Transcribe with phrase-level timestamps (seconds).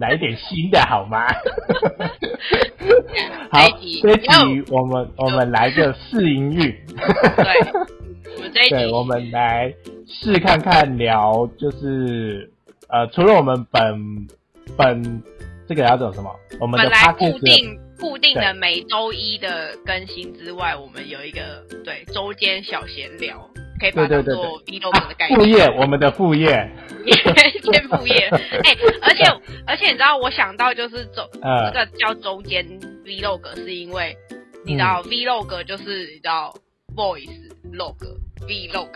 [0.00, 1.26] 来一点新的好吗？
[3.52, 3.68] 好
[4.02, 7.60] 这一集，我们我们来个试营运，对，
[8.36, 9.72] 我们这一集对，我们来
[10.08, 12.50] 试看看聊，就是
[12.88, 14.26] 呃，除了我们本
[14.76, 15.22] 本
[15.68, 25.40] 这个要叫什么，我们的本来固定固定的每周一的更新之外，我们有一个对周间小闲聊，可以把它做 vlog 的概念。
[25.40, 25.46] 副。
[25.46, 26.70] 业，我们的副业，
[27.72, 29.24] 兼副业， 哎、而且
[29.66, 32.64] 而且你知道，我想到就是周这呃，个叫周间
[33.04, 34.14] vlog，是因为
[34.64, 36.54] 你知道、vlog 就是你知道
[36.94, 37.28] voice
[37.72, 37.96] log
[38.46, 38.88] vlog，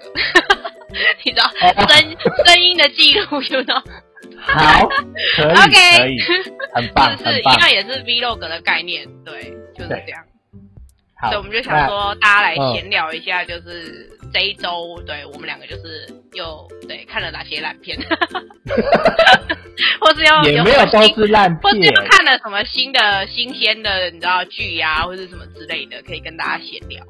[1.24, 1.86] 你知道哦。
[1.88, 3.82] 声声音的记录，you know，
[4.40, 4.86] 好，
[5.36, 6.18] 可以 OK 可以，
[6.74, 7.34] 很棒是不是？
[7.36, 7.54] 很棒。
[7.56, 9.08] 一，样也是 vlog 的概念？
[9.24, 9.42] 对，
[9.76, 10.22] 就是这样。
[11.16, 12.74] 好，所以我们就想说，大家来嗯。
[12.74, 17.96] 闲聊一下，就是这一周，对我们两个就是又对看了哪些烂片，
[20.00, 27.04] 或是要也没有都是烂片或是片，看了什么新的、新鲜的，你知道剧呀、或者什么之类的，可以跟大家闲聊。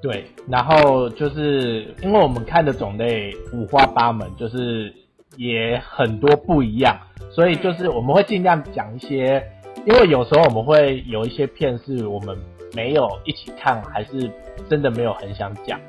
[0.00, 4.94] 对，然后就是因为我们看的种类五花八门，就是
[5.36, 6.96] 也很多不一样，
[7.32, 9.42] 所以就是我们会尽量讲一些，
[9.86, 12.38] 因为有时候我们会有一些片是我们
[12.74, 14.30] 没有一起看，还是
[14.70, 15.80] 真的没有很想讲，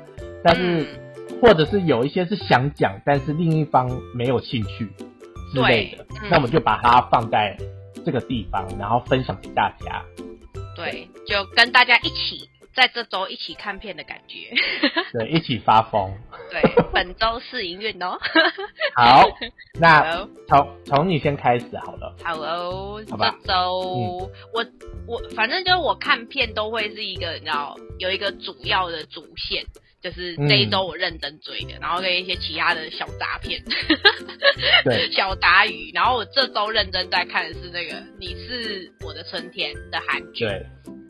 [0.46, 0.86] 但是、嗯
[1.42, 4.88] 或者是有一些是想讲，但是另一方没有兴趣
[5.52, 7.54] 之类的那我们就把它放在
[8.06, 10.02] 这个地方，然后分享给大家。
[10.74, 14.54] 对，就跟大家一起在这周一起看片的感觉。
[15.12, 16.10] 对，一起发疯。
[16.50, 18.16] 对，本周试营运哦。
[18.96, 19.28] 好，
[19.78, 22.16] 那从从你先开始好了。
[22.24, 24.64] 好哦，好吧这周、我
[25.06, 29.66] 我反正就是我看片都会是一个你知道有一个主要的主线，
[30.06, 33.60] 就是这一周我认真追的，然后跟一些其他的小杂片、
[34.84, 40.44] 对， 小杂鱼，然后我这周认真在看的是那个《你是我的春天》的韩剧，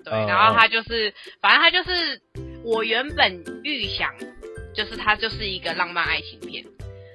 [0.03, 1.13] 对，然后它就是
[1.43, 2.19] 反正它就是
[2.65, 4.15] 我原本预想
[4.75, 6.65] 就是它就是一个浪漫爱情片，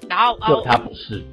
[0.08, 1.24] 然后就哦他不是。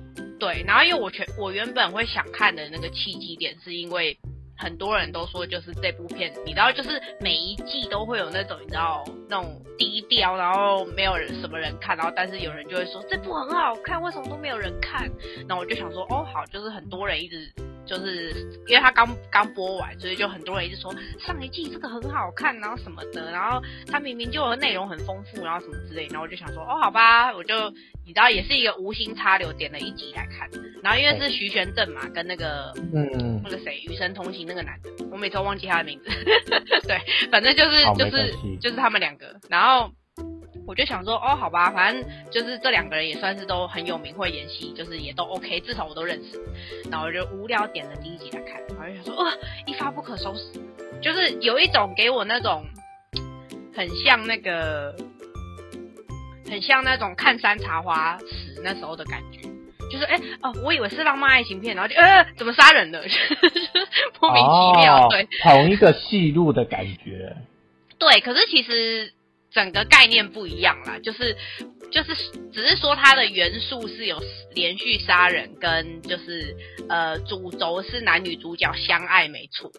[0.40, 4.16] 对，然后因为我全我原本会想看的那个契机点，是因为
[4.58, 15.08] 很多人都说就是这部片，你知道，就是每一季都会有那种你知道那种低调，然后没有人什么人看，然后但是有人就会说这部很好看，为什么都没有人看？
[15.48, 17.48] 然后我就想说，哦，好，就是很多人一直
[17.88, 18.30] 就是
[18.66, 27.70] 因为他刚刚播完，所以就很多人一直说上一季这个很好看，然后什么的，然后他明明就有内容很丰富，然后什么之类，然后我就想说，哦，好吧，我就
[28.04, 30.48] 你知道也是一个无心插柳点了一集来看，
[30.82, 33.40] 然后因为是徐玄正嘛，跟那个嗯。
[33.42, 36.10] 那，个谁《与神同行》那个男的，我每次都忘记他的名字，
[36.86, 37.00] 对，
[37.30, 39.90] 反正就是就是就是他们两个，然后。
[40.68, 46.38] 我就想说，哦，好吧，反正就是这两个人也算是都很有名，会演戏，就是也都 OK，至少我都认识。
[46.90, 49.32] 然后我就无聊点了第一集来看，然后就想说，哇、
[49.64, 50.60] 一发不可收拾，
[51.00, 52.66] 就是有一种给我那种
[53.74, 54.94] 很像那个，
[56.50, 59.40] 很像那种看山茶花时那时候的感觉。
[59.90, 63.00] 就是哎、哦，我以为是浪漫爱情片，然后就呃怎么杀人的，
[64.20, 65.06] 莫名其妙。
[65.06, 67.34] 哦对同一个戏路的感觉。
[67.98, 69.14] 对，可是其实
[69.50, 71.36] 整个概念不一样啦，就是
[71.90, 72.14] 就是
[72.52, 74.20] 只是说它的元素是有
[74.54, 76.54] 连续杀人跟就是
[76.88, 79.70] 呃主轴是男女主角相爱没错，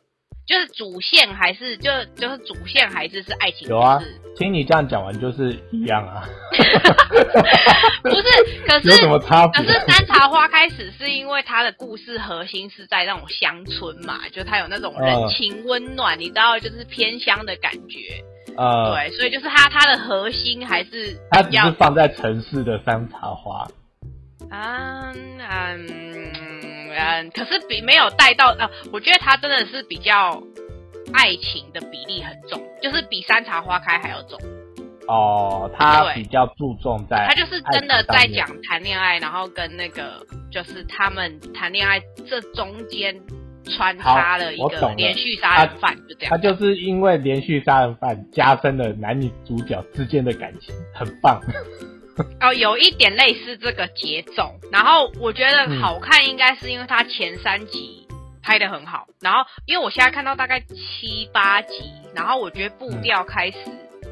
[0.48, 4.02] 就是主线还是就就是主线还是是爱情有啊，
[4.36, 6.28] 听你这样讲完就是一样啊，
[8.04, 8.24] 不是？
[8.66, 9.72] 可是 有什么差别可？
[9.72, 18.24] 是山茶花开始是因为它的故事核心是在那种乡村嘛，就它有那种人嗯情温暖，你知道，就是偏乡的感觉。
[18.60, 23.66] 呃，对，所以就是它它的核心还是它只是放在城市的山茶花。
[24.52, 25.88] 嗯嗯
[26.92, 30.44] 嗯，可是比没有带到呃，我觉得它真的是比较
[31.14, 34.38] 爱情的比例很重，就是比山茶花开还要重。
[35.08, 43.20] 哦，他比较注重在他就是真的在讲谈恋爱，然后跟那个就是他们谈恋爱这中间
[43.66, 46.30] 穿插了一个连续杀人犯，就这样。
[46.30, 46.38] 他。
[46.38, 51.42] 就是因为连续杀人犯加深了男女主角之间的感情，很棒。
[52.42, 58.06] 哦，有一点类似这个节奏，然后我觉得嗯好看，应该是因为它前三集
[58.44, 61.82] 拍的很好，然后因为我现在看到大概七八集，
[62.14, 63.58] 然后我觉得步调开始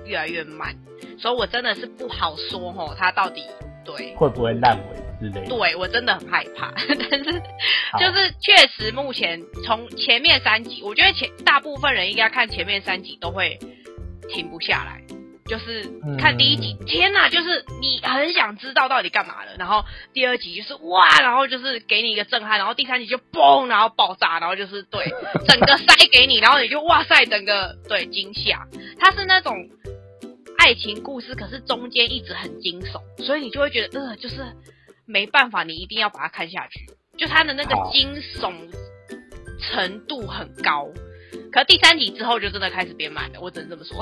[0.06, 0.74] 越来越慢，
[1.20, 3.44] 所以我真的是不好说哦，它到底
[3.88, 4.14] 对。
[4.16, 5.48] 会不会烂尾之类的？
[5.50, 6.72] 对我真的很害怕，
[7.10, 7.32] 但是
[7.98, 13.58] 就是确实目前从前面三集，我觉得前大部分人应该看前面三集都会
[14.30, 15.02] 停不下来，
[15.46, 15.90] 就是
[16.20, 19.56] 看第一集，天哪，就是你很想知道到底干嘛了。
[19.58, 22.58] 然后第二集就是哇， 然后就是给你一个震撼。
[22.58, 25.06] 然后第三集就嘣，然后爆炸，然后就是对
[25.48, 28.68] 整个塞给你，然后你就哇塞，整个对惊吓。
[29.00, 29.70] 它是那种
[30.58, 34.44] 爱情故事，可是中间一直很惊悚，所以你就会觉得呃，就是
[35.06, 36.86] 没办法，你一定要把它看下去。
[37.18, 38.54] 就它的那个惊悚
[39.60, 40.90] 程度很高。
[41.52, 43.98] 可第三集之后就真的开始变慢了，我只能这么说。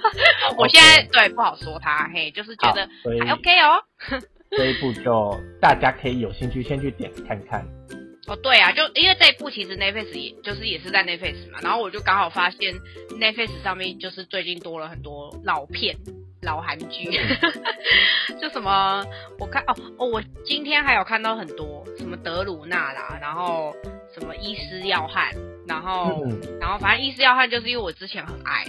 [0.56, 2.88] 我现在对不好说它，嘿，就是觉得
[3.20, 3.82] 还 OK 哦。
[4.50, 7.66] 这一部就大家可以有兴趣先去点看看。
[8.26, 12.74] 哦，对啊，就因为这一部其实 Netflix 也就是也是在 Netflix 嘛，然后我就刚好发现
[13.10, 15.96] Netflix 上面就是最近多了很多老片、
[16.42, 17.10] 老韩剧，
[18.40, 19.04] 就什么
[19.38, 23.74] 我看哦哦，我今天还有看到很多什么德鲁纳啦，然后
[24.14, 25.32] 什么伊斯要汉。
[25.66, 26.22] 然后，
[26.60, 28.66] 然后反正《伊斯要汉》就是因为我之前很爱，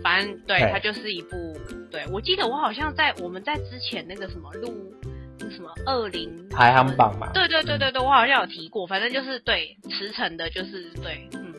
[0.00, 1.58] 反正对它就是一部，
[1.90, 5.05] 对我记得我好像在我们在之前那个什么录那
[5.50, 11.54] 什么二零排行榜嘛，对对对对对，我好像有提过，反正就是对驰骋的，就是对，嗯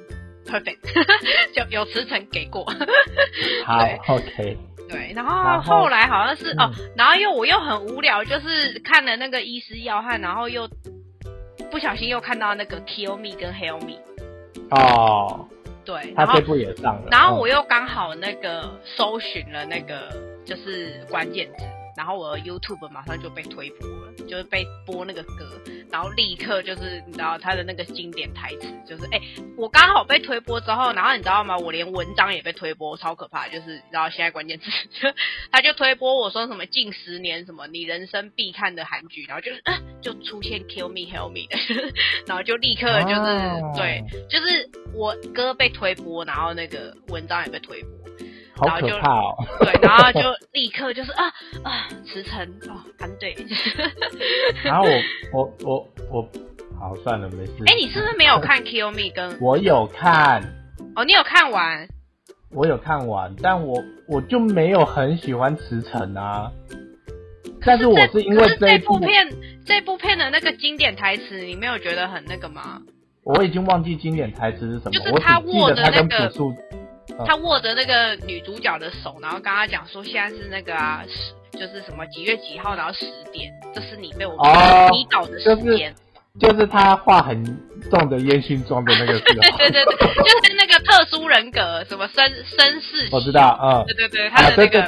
[0.46, 0.80] ，perfect，
[1.54, 2.66] 就有驰骋给过，
[3.66, 4.58] 好，OK，
[4.90, 10.70] 对，然后后来好像是哦，然后又我又很无聊，就是看了那个《医师要汉》，然后又
[11.72, 13.94] 不小心又看到那个《Kill Me》跟《Help Me》。
[14.70, 15.48] 哦，
[15.86, 20.10] 对，他这部也上了，然后我又刚好那个搜寻了那个
[20.46, 21.64] 就是关键字。
[21.98, 25.60] 然后我的 YouTube 马上就被推播了，就是被播那个歌，
[25.92, 29.20] 然后立刻就是你知道他的那个经典台词，就是哎，
[29.58, 31.58] 我刚好被推播之后，然后你知道吗？
[31.58, 33.48] 我连文章也被推播，超可怕！
[33.50, 34.66] 就是然后现在关键词
[35.02, 35.10] 就，
[35.52, 39.64] 他就推播我说什么近十年什么你人生必看的韩剧，然后就是
[40.00, 41.58] 就出现 Kill Me Help Me 的，
[42.28, 43.26] 然后就立刻就是
[43.76, 47.97] 对，就是我歌被推播，然后那个文章也被推播。
[48.58, 49.36] 好可怕哦！
[49.62, 50.22] 对，然后就
[50.54, 51.26] 立刻就是啊
[51.64, 53.36] 啊，驰骋哦，安对。
[54.64, 54.84] 然后
[55.34, 56.30] 我 我我我，
[56.80, 57.54] 好算了，没事。
[57.68, 59.40] 哎，你是不是没有看《Kill Me》跟？
[59.40, 60.42] 我有看。
[60.96, 61.88] 哦，你有看完？
[62.52, 66.52] 我有看完，但我我就没有很喜欢驰骋啊。
[67.66, 69.28] 但是我是因为这部片，
[69.66, 72.82] 这部片的那个经典台词，你没有觉得很那个吗？
[73.24, 76.08] 我已经忘记经典台词是什么，就是他握的那个。
[76.08, 76.30] 他
[77.44, 84.34] 握着那个女主角的手，然后跟他讲说：“现在是那个啊，十就是什么几月几号，然后十点，这是你被我
[84.92, 85.94] 迷倒的时间。”
[86.40, 87.44] 就是他化很
[87.90, 89.42] 重的烟熏妆的那个时候。
[89.58, 93.10] 对对对，就是那个特殊人格，什么绅绅士。
[93.12, 94.80] 我知道，嗯，对对对，他的那个。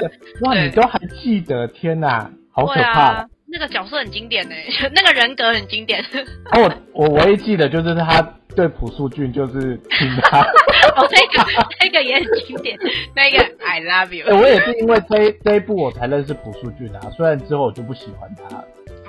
[0.42, 1.68] 哇，你都还记得？
[1.68, 3.28] 天哪，好可怕！
[3.48, 4.56] 那个角色很经典呢，
[4.94, 6.06] 那个人格很经典。
[6.54, 8.36] 我我唯一记得就是他。
[8.60, 12.78] 对朴树俊就是 听他，哦，那个那个也很经典，
[13.16, 14.26] 那个 I love you。
[14.38, 18.62] 我也是因为这这一部我才认识朴树俊啊，虽然之后我就不喜欢他，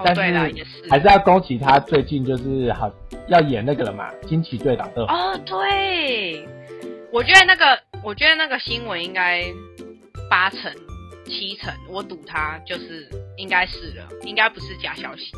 [0.05, 0.23] 但是
[0.89, 2.89] 还是要恭喜他最近就是好
[3.27, 5.03] 要演那个了嘛，《惊奇队长二》。
[5.07, 6.47] 哦，对，
[7.13, 9.45] 我觉得那个我觉得那个新闻应该
[10.31, 10.73] 八成
[11.27, 15.33] 七成，我赌他就是应该是了，应该不是假消息。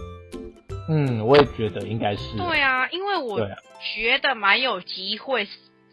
[0.88, 2.36] 嗯，我也觉得应该是。
[2.36, 3.40] 对啊，因为我
[3.94, 5.46] 觉得蛮有机会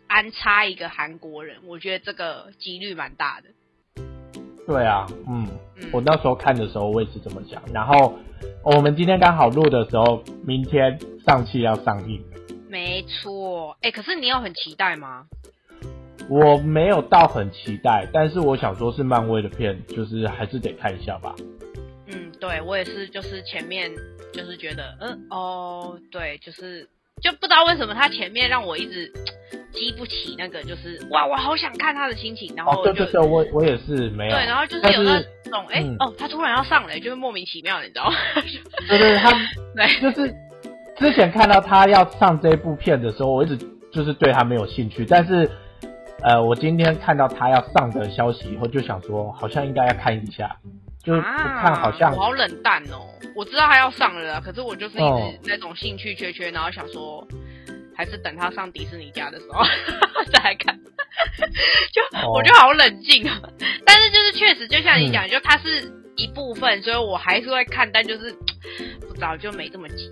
[0.07, 3.49] 安插一个韩国人，我觉得这个几率蛮大的。
[4.65, 5.47] 对啊，嗯，
[5.91, 7.61] 我那时候看的时候我也是这么想。
[7.73, 8.17] 然后
[8.63, 12.23] 我们今天刚好录的时候，明天上期要上映。
[12.67, 15.25] 没错，哎，可是你有很期待吗？
[16.29, 21.33] 我没有到很期待，但是我想说是漫威的片，就是还是得看一下吧。
[22.39, 23.91] 嗯，对我也是，就是前面。
[24.31, 26.87] 就是觉得，嗯，哦，对，就是
[27.19, 29.11] 就不知道为什么他前面让我一直
[29.73, 35.19] 激不起那个，就是哇，我好想看他的心情，然后对对对，我我也是没有，对，然后就是有那
[35.49, 38.15] 种，哎，哦，他突然要上来，就是莫名其妙，你知道吗？
[38.87, 39.31] 对对，他
[39.75, 40.31] 对，就是
[40.99, 43.57] 之前看到他要上这部片的时候，我一直
[43.91, 45.49] 就是对他没有兴趣，但是
[46.21, 50.55] 呃，我今天看到他要上的消息以后，就想说，好像应该要看一下。
[51.03, 57.25] 就看好像我好冷淡哦，我知道他要上了，可是我就是一直那种兴趣缺缺，然后想说
[57.95, 59.63] 还是等他上迪士尼家的时候
[60.31, 60.77] 再来看，
[61.91, 63.39] 就我就好冷静啊。
[63.85, 68.31] 但是就是确实，就像你讲，就它是一部分，所以我还是会看，但就是
[69.07, 70.11] 不早就没这么急。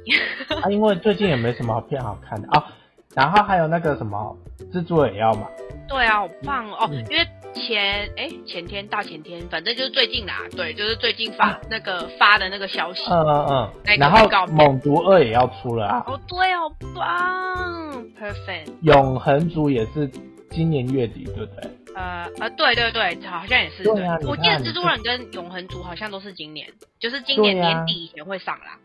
[0.62, 2.66] 啊，因为最近也没什么片好看的啊。
[3.14, 4.38] 然后还有那个什么
[4.72, 5.48] 蜘蛛也要嘛？
[5.88, 6.88] 对啊，好棒哦！
[7.10, 13.04] 因为前哎前天大前天，反正就是最近啦，对，就是最近发那个发的那个消息。
[13.10, 13.46] 嗯嗯
[13.86, 13.98] 嗯。
[13.98, 16.04] 然后猛毒二也要出了啊！
[16.08, 18.72] 哦对好，棒，perfect。
[18.82, 20.10] 永恒族也是
[20.50, 21.70] 今年月底，对不对？
[21.96, 23.84] 呃呃，对对对，好像也是。
[23.84, 26.68] 对啊你我记得蜘蛛人跟永恒族好像都是今年，
[27.00, 28.78] 就是今年年底以前会上啦。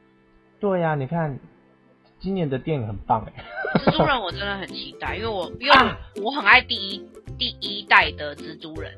[0.60, 1.38] 对呀、你看
[2.22, 3.44] 今年的电影很棒哎。
[3.80, 7.04] 蜘蛛人我真的很期待， 因为我因为啊我很爱第一
[7.38, 8.92] 第一代的蜘蛛人，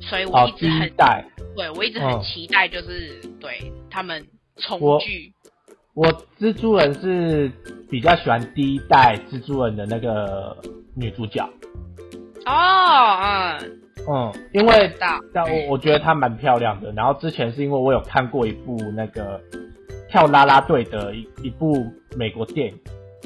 [0.00, 1.24] 所以我哦一，直很第一代，
[1.56, 4.24] 对我一直很嗯期待，就是对他们
[4.56, 5.32] 重聚。
[5.94, 6.06] 我
[6.38, 7.50] 蜘蛛人是
[7.90, 10.56] 比较喜欢第一代蜘蛛人的那个
[10.94, 11.44] 女主角，
[12.46, 14.90] 哦，嗯，嗯，因为，
[15.34, 16.90] 但我我觉得她蛮漂亮的。
[16.92, 19.38] 然后之前是因为我有看过一部那个
[20.12, 22.78] 跳啦啦队的一一部美国电影，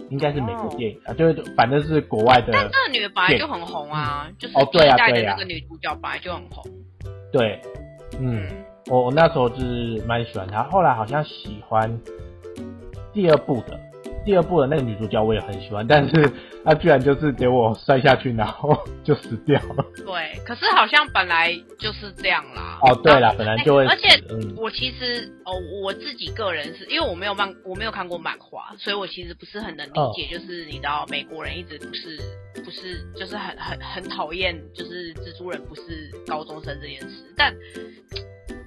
[0.08, 6.64] 应该是美国电影、啊，就是反正是国外的，但那个女的本来就很红啊，就是哦对啊对啊那个女主角本来就很红。
[7.32, 7.60] 对，
[8.20, 8.46] 嗯，
[8.86, 12.00] 我我那时候就是蛮喜欢她，后来好像喜欢
[13.12, 13.80] 第二部的。
[14.26, 16.30] 第二部的那个女主角我也很喜欢，但是
[16.64, 19.84] 她居然就是给我摔下去，然后 就死掉了。
[20.04, 22.78] 对，可是好像本来就是这样啦。
[22.82, 25.52] 哦，对了，然后本来就会而且嗯，我其实哦，
[25.82, 32.18] 我自己个人是因为我没有漫，我没有看过漫画，所以我其实不是很能理哦解，就是你知道美国人一直不是
[32.64, 37.54] 不是就是很很很讨厌就是蜘蛛人不是高中生这件事，但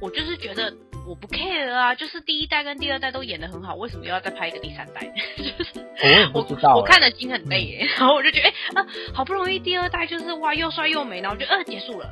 [0.02, 0.74] 我就是觉得
[1.08, 5.02] 我不 care 啊，就是第一代跟第二代都演的很好，为什么又要再拍一个第三代？
[5.38, 12.10] 就是我也不我知道欸，我看的心很累耶， 然后我就觉得哎、啊，好不容易第二代就是哇又帅又美，然后我就呃结束了。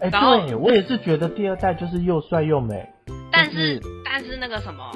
[0.00, 2.84] 哎、对我也是觉得第二代就是又帅又美，
[3.30, 4.90] 但就是但是那个什么，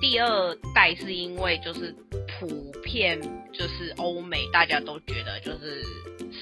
[0.00, 1.92] 第二代是因为就是
[2.38, 2.48] 普
[2.84, 3.20] 遍
[3.52, 5.82] 就是欧美大家都觉得就是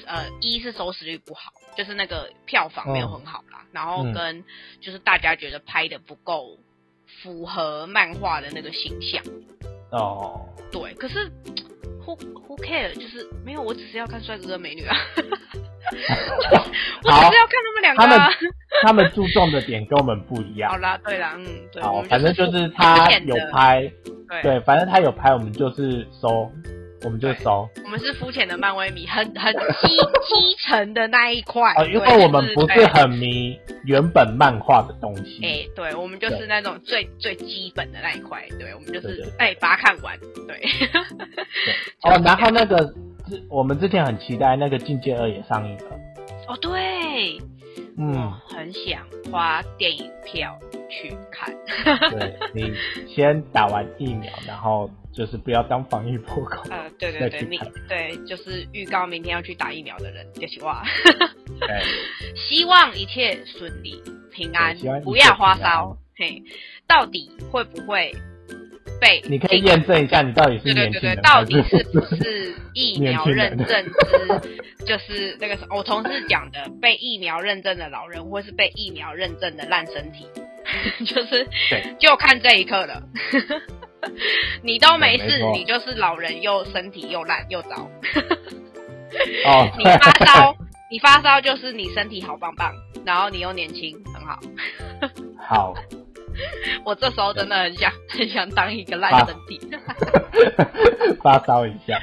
[0.05, 4.43] 呃一是收视率不好，就是那个票房没有很好啦，然后嗯跟
[4.79, 6.57] 就是大家觉得拍的不够
[7.21, 9.23] 符合漫画的那个形象，
[9.91, 10.41] 哦，
[10.71, 11.31] 对，可是。
[12.03, 12.91] Who who care？
[12.95, 15.21] 就是没有，我只是要看帅哥跟美女啊， 我
[17.03, 18.29] 只好是要看他们两个、他们啊。
[18.81, 20.71] 他们注重的点跟我们不一样。
[20.73, 23.81] 好啦，对啦，嗯，对，好，反正就是他有拍，
[24.27, 26.51] 对对，反正他有拍，我们就是收，
[27.03, 27.67] 我们就对收。
[27.83, 31.73] 我们是肤浅的漫威迷，很很基基 层的那一块。
[31.73, 35.43] 啊，因为我们不是很迷原本漫画的东西。
[35.43, 40.17] 哎、对，我们就是那种最最基本的那一块，对，我们就是哎把它看完，
[40.47, 40.59] 对。
[40.59, 42.85] 对，哦，然后那个
[43.27, 45.97] 之我们之前很期待那个《境界二》也上映了。
[46.47, 47.39] 哦，对，
[47.97, 50.57] 嗯，很想花电影票
[50.91, 51.51] 去看。
[52.11, 52.71] 对 你
[53.07, 56.63] 先打完疫苗，然后就是不要当防疫破口。
[56.69, 60.83] 呃，对对对，明再去看对就是预告明天要去打疫苗的人，就是哇，
[61.59, 61.81] 对，
[62.35, 65.97] 希望一切顺利平安不要发烧。
[66.17, 66.43] 嘿，
[66.87, 68.13] 到底会不会
[68.99, 80.27] 被你可以禁验证一下你到底是对对对到底是不是疫苗认证之， 就是那个什么我同事讲的，被疫苗认证的老人，或是被疫苗认证的烂身体，
[81.05, 83.03] 就是对就看这一刻了。
[84.63, 87.89] 你都没事，你就是老人又身体又烂又糟。
[89.45, 90.55] 哦， 你发烧，
[90.89, 92.73] 你发烧就是你身体好棒棒，
[93.05, 94.39] 然后你又年轻，很好。
[95.37, 95.73] 好，
[96.83, 99.59] 我这时候真的很想很想当一个烂身体。
[101.21, 101.99] 发烧一下。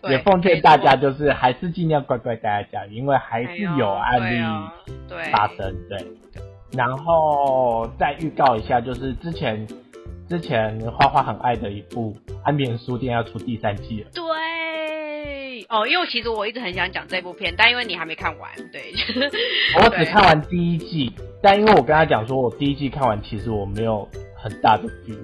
[0.00, 4.40] 好，也奉劝大家就是还是尽量乖乖待在家里，因为还是有案例
[5.32, 5.74] 发生。
[5.88, 5.98] 对，
[6.72, 9.66] 然后再预告一下，就是之前
[10.28, 14.10] 之前花花很爱的一部《安眠书店》要出第三季了。
[14.14, 18.92] 对，哦，因为其实我一直很想讲这部片，但因为你还没看完，对，
[19.82, 25.16] 我 只看完第一季，但因为我跟他讲说，我第一季看完，其实我没有很大的 feel。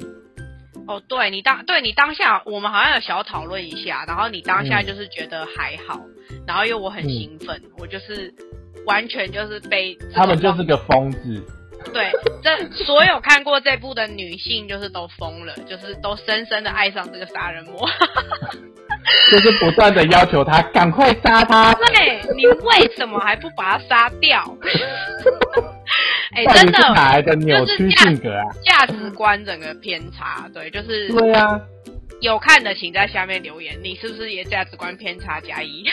[0.87, 4.87] 哦，对你当对你当下，我们好像有小讨论一下，然后你当下嗯。
[4.87, 6.01] 就是觉得还好，
[6.47, 8.35] 然后因为我很兴奋，我就是
[8.87, 11.43] 完全就是被他们就是个疯子，
[11.93, 12.11] 对，
[12.43, 17.89] 这所有看过这部的女性就是都疯了，就是都深深的爱上这个杀人魔。
[19.31, 21.75] 就是不断的要求他赶快杀他。
[21.75, 24.43] 对你为什么还不把他杀掉？
[26.35, 28.45] 哎、到真的底是哪来的扭曲性格啊？
[28.65, 31.61] 价值观整个偏差，对，就是对啊，
[32.21, 35.85] 有看的请在下面留言，你是不是也价值观偏差加一？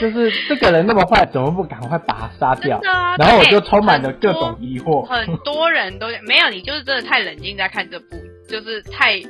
[0.00, 2.80] 就是这个人那么坏，怎么不赶快把他杀掉
[3.18, 5.02] 然后我就充满了各种疑惑。
[5.04, 8.16] 很多人都没有，你就是真的太冷静在看这部，
[8.48, 9.20] 就是太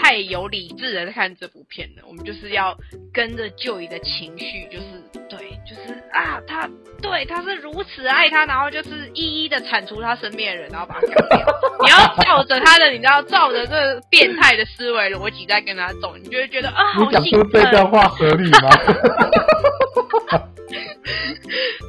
[0.00, 2.02] 太有理智的在看这部片了。
[2.06, 2.76] 我们就是要
[3.12, 4.84] 跟着舅姨的情绪，就是
[5.28, 6.68] 对，就是啊，他
[7.02, 11.46] 对他是如此爱他，然后就是一一的铲除他身边的人，然后把他干掉。
[11.82, 17.68] 你要照着他的，你知道，照着这变态的思维逻辑在跟他走，你就会觉得啊，你好讲出这。
[17.70, 18.70] 段话合理吗？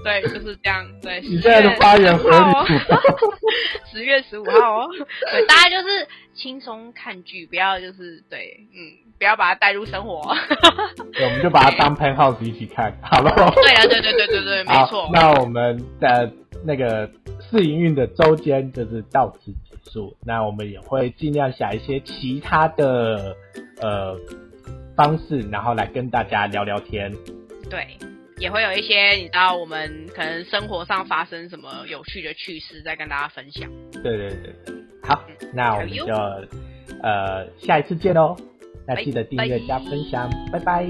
[0.03, 0.85] 对，就是这样。
[1.01, 2.35] 对，你现在的发言合理。
[3.91, 4.89] 十月十五号哦，
[5.31, 10.21] 对，大家就是轻松看剧，不要就是对，嗯，不要把它带入生活。
[11.13, 13.31] 对，我们就把它当 Penthouse 一起看，好了。
[13.55, 15.09] 对啊，对对对对对，没错。
[15.11, 16.31] 那我们的
[16.63, 17.09] 那个
[17.49, 20.15] 试营运的周间就是到此结束。
[20.23, 23.35] 那我们也会尽量想一些其他的
[23.81, 24.15] 呃
[24.95, 27.11] 方式，然后来跟大家聊聊天。
[27.69, 27.87] 对。
[28.39, 33.69] 也会有一些你知道我们可能生活上发生什么有趣的趣事，再跟大家分享。
[33.91, 36.05] 对对对对，好，那我们就
[37.03, 38.37] 呃下一次见喽，
[38.87, 40.89] 那记得订阅加分享，拜拜。